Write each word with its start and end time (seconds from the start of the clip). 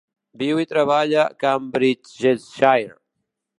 Viu 0.41 0.61
i 0.63 0.65
treballa 0.71 1.19
a 1.25 1.35
Cambridgeshire. 1.45 2.99